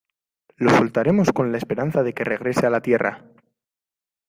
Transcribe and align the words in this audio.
lo 0.55 0.71
soltaremos 0.71 1.31
con 1.31 1.51
la 1.51 1.59
esperanza 1.59 2.01
de 2.01 2.13
que 2.15 2.23
regrese 2.23 2.65
a 2.65 2.71
la 2.71 2.81
tierra 2.81 3.23